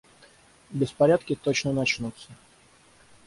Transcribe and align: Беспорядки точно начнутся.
Беспорядки 0.71 1.35
точно 1.35 1.73
начнутся. 1.73 2.31